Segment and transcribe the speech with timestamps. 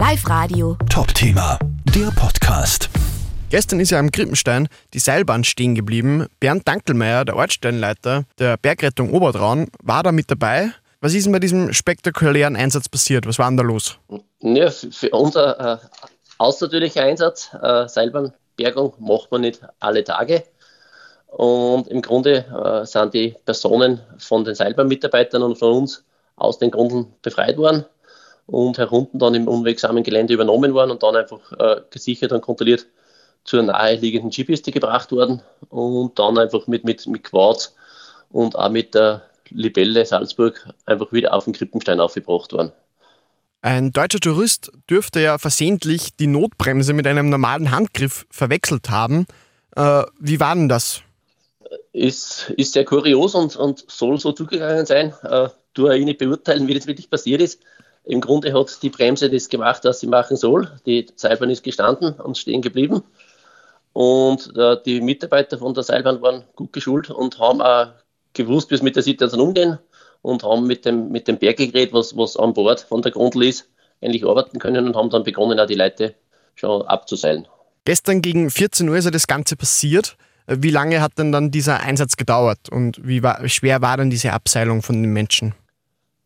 [0.00, 0.78] Live Radio.
[0.88, 1.58] Top-Thema,
[1.94, 2.88] der Podcast.
[3.50, 6.26] Gestern ist ja am Krippenstein die Seilbahn stehen geblieben.
[6.40, 10.70] Bernd Dankelmeier, der Ortsstellenleiter der Bergrettung Obertraun, war da mit dabei.
[11.02, 13.26] Was ist denn bei diesem spektakulären Einsatz passiert?
[13.26, 13.98] Was war denn da los?
[14.40, 15.86] Ja, für unser äh,
[16.38, 20.44] außertürlicher Einsatz, äh, Seilbahnbergung, macht man nicht alle Tage.
[21.26, 26.02] Und im Grunde äh, sind die Personen von den Seilbahnmitarbeitern und von uns
[26.36, 27.84] aus den Grundeln befreit worden
[28.50, 32.86] und herunten dann im unwegsamen Gelände übernommen worden und dann einfach äh, gesichert und kontrolliert
[33.44, 37.74] zur naheliegenden Skipiste gebracht worden und dann einfach mit, mit, mit Quads
[38.30, 42.72] und auch mit der Libelle Salzburg einfach wieder auf den Krippenstein aufgebracht worden.
[43.62, 49.26] Ein deutscher Tourist dürfte ja versehentlich die Notbremse mit einem normalen Handgriff verwechselt haben.
[49.76, 51.02] Äh, wie war denn das?
[51.92, 55.12] Ist, ist sehr kurios und, und soll so zugegangen sein.
[55.22, 57.60] Äh, tue ich nicht beurteilen, wie das wirklich passiert ist.
[58.10, 60.68] Im Grunde hat die Bremse das gemacht, was sie machen soll.
[60.84, 63.04] Die Seilbahn ist gestanden und stehen geblieben.
[63.92, 67.92] Und äh, die Mitarbeiter von der Seilbahn waren gut geschult und haben auch
[68.32, 69.78] gewusst, wie es mit der Situation umgehen
[70.22, 73.68] und haben mit dem, mit dem Berggerät, was, was an Bord von der Grundel ist,
[74.00, 76.16] eigentlich arbeiten können und haben dann begonnen, auch die Leute
[76.56, 77.46] schon abzuseilen.
[77.84, 80.16] Gestern gegen 14 Uhr ist ja das Ganze passiert.
[80.48, 84.10] Wie lange hat denn dann dieser Einsatz gedauert und wie, war, wie schwer war dann
[84.10, 85.54] diese Abseilung von den Menschen?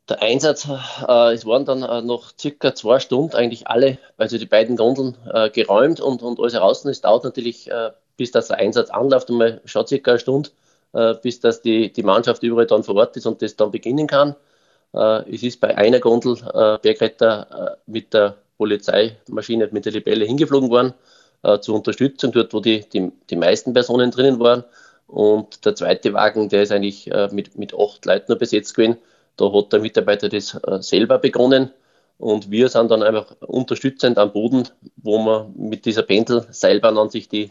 [0.08, 4.44] Der Einsatz, äh, es waren dann äh, noch circa zwei Stunden eigentlich alle, also die
[4.44, 6.84] beiden Gondeln äh, geräumt und, und alles heraus.
[6.84, 10.50] Es dauert natürlich, äh, bis das der Einsatz anläuft, einmal schon circa eine Stunde,
[10.92, 14.06] äh, bis das die, die Mannschaft überall dann vor Ort ist und das dann beginnen
[14.06, 14.36] kann.
[14.92, 16.36] Äh, es ist bei einer Gondel
[16.82, 20.92] Bergretter mit der Polizeimaschine, mit der Libelle hingeflogen worden
[21.60, 24.64] zur Unterstützung, dort wo die, die, die meisten Personen drinnen waren.
[25.06, 28.96] Und der zweite Wagen, der ist eigentlich mit, mit acht Leuten besetzt gewesen
[29.36, 31.70] da hat der Mitarbeiter das äh, selber begonnen
[32.18, 37.28] und wir sind dann einfach unterstützend am Boden, wo wir mit dieser Pendelseilbahn an sich
[37.28, 37.50] die,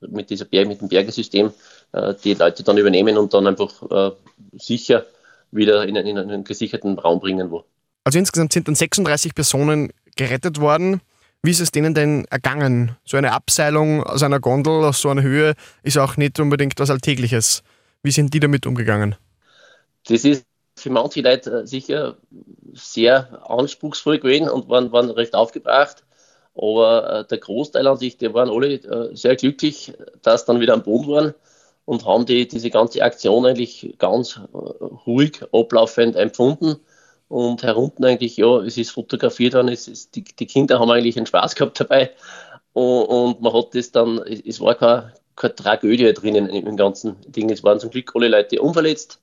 [0.00, 1.52] mit, dieser Berg, mit dem Bergesystem
[1.92, 4.10] äh, die Leute dann übernehmen und dann einfach äh,
[4.58, 5.06] sicher
[5.50, 7.50] wieder in, in einen gesicherten Raum bringen.
[7.50, 7.64] Wo.
[8.04, 11.00] Also insgesamt sind dann 36 Personen gerettet worden.
[11.42, 12.96] Wie ist es denen denn ergangen?
[13.04, 16.90] So eine Abseilung aus einer Gondel aus so einer Höhe ist auch nicht unbedingt was
[16.90, 17.62] Alltägliches.
[18.02, 19.16] Wie sind die damit umgegangen?
[20.06, 20.44] Das ist
[20.84, 22.18] für manche Leute äh, sicher
[22.74, 26.04] sehr anspruchsvoll gewesen und waren, waren recht aufgebracht.
[26.54, 30.74] Aber äh, der Großteil an sich, die waren alle äh, sehr glücklich, dass dann wieder
[30.74, 31.34] am Boden waren
[31.86, 34.38] und haben die, diese ganze Aktion eigentlich ganz
[35.06, 36.76] ruhig ablaufend empfunden.
[37.28, 41.16] Und herunten eigentlich, ja, es ist fotografiert worden, es ist, die, die Kinder haben eigentlich
[41.16, 42.10] einen Spaß gehabt dabei.
[42.74, 47.50] Und, und man hat das dann, es war keine, keine Tragödie drinnen im ganzen Ding.
[47.50, 49.18] Es waren zum Glück alle Leute unverletzt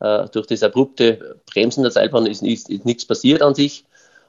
[0.00, 3.84] äh, durch das abrupte Bremsen der Seilbahn ist, ist, ist nichts passiert an sich.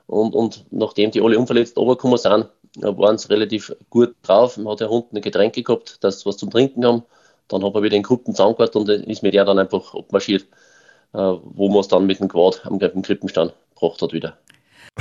[0.08, 2.48] Und, und nachdem die alle unverletzt runtergekommen sind,
[2.78, 4.58] äh, waren sie relativ gut drauf.
[4.58, 7.04] Man hat ja unten ein Getränk gehabt, dass sie was zum Trinken haben.
[7.50, 10.44] Dann hat man wieder in Gruppen zusammengehört und ist mit der dann einfach abmarschiert,
[11.14, 14.38] äh, wo man es dann mit dem Quad am Krippenstand gebracht hat wieder.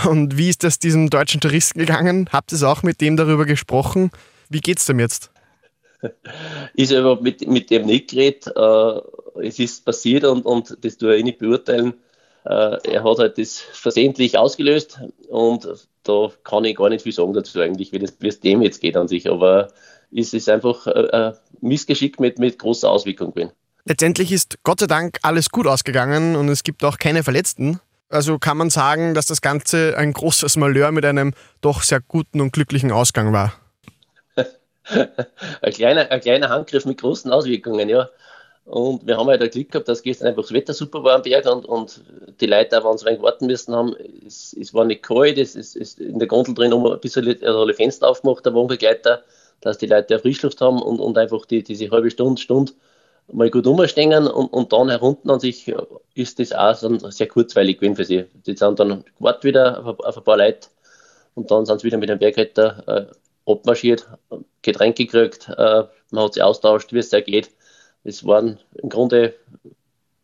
[0.04, 2.28] Und wie ist das diesem deutschen Touristen gegangen?
[2.32, 4.10] Habt ihr auch mit dem darüber gesprochen?
[4.48, 5.30] Wie geht's dem jetzt?
[6.74, 8.46] Ist aber mit, mit dem nicht geredet.
[8.54, 11.94] Äh, es ist passiert und, und das tue ich nicht beurteilen.
[12.44, 15.68] Äh, er hat halt das versehentlich ausgelöst und
[16.04, 18.80] da kann ich gar nicht viel sagen dazu eigentlich, wie, das, wie es dem jetzt
[18.80, 19.28] geht an sich.
[19.28, 19.68] Aber
[20.14, 23.52] es ist einfach äh, ein Missgeschick mit, mit großer Auswirkung gewesen.
[23.84, 27.80] Letztendlich ist Gott sei Dank alles gut ausgegangen und es gibt auch keine Verletzten.
[28.08, 32.40] Also kann man sagen, dass das Ganze ein großes Malheur mit einem doch sehr guten
[32.40, 33.54] und glücklichen Ausgang war.
[35.62, 38.08] ein, kleiner, ein kleiner Handgriff mit großen Auswirkungen, ja.
[38.64, 41.46] Und wir haben halt Glück gehabt, dass gestern einfach das Wetter super war am Berg
[41.46, 42.00] und, und
[42.40, 43.94] die Leute, auch wenn sie warten müssen haben,
[44.26, 47.60] es, es war nicht kalt, es ist in der Gondel drin um ein bisschen also
[47.60, 49.22] alle Fenster aufgemacht, der Wohnbegleiter,
[49.60, 52.72] dass die Leute Frischluft haben und, und einfach die, diese halbe Stunde, Stunde
[53.32, 55.72] mal gut umstehen und, und dann herunten an sich
[56.14, 58.24] ist das auch so sehr kurzweilig gewesen für sie.
[58.46, 60.68] Die sind dann gewartet wieder auf, auf ein paar Leute
[61.36, 63.14] und dann sind sie wieder mit dem Bergretter äh,
[63.46, 64.08] abmarschiert,
[64.62, 67.50] Getränke gekriegt, äh, man hat sich austauscht, wie es da geht
[68.06, 69.34] es waren im Grunde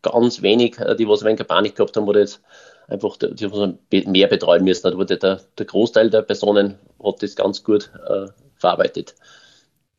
[0.01, 2.41] ganz wenig, äh, die was ein wenig Panik gehabt haben oder jetzt
[2.87, 3.35] einfach die,
[3.91, 4.95] die mehr betreuen müssen.
[4.97, 9.15] Wurde der, der Großteil der Personen hat das ganz gut äh, verarbeitet.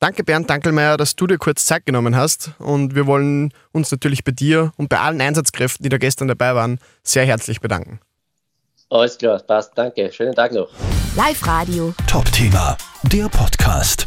[0.01, 4.25] Danke Bernd Dankelmeier, dass du dir kurz Zeit genommen hast und wir wollen uns natürlich
[4.25, 8.01] bei dir und bei allen Einsatzkräften, die da gestern dabei waren, sehr herzlich bedanken.
[8.91, 10.13] Alles klar, passt, danke.
[10.13, 10.69] Schönen Tag noch.
[11.17, 11.95] Live Radio.
[12.07, 14.07] Top Thema, der Podcast.